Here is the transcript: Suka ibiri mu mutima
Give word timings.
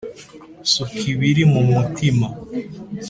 Suka 0.71 0.99
ibiri 1.13 1.43
mu 1.51 1.61
mutima 1.71 2.27